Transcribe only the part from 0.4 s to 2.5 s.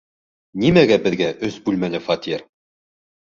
Нимәгә беҙгә өс бүлмәле фатир?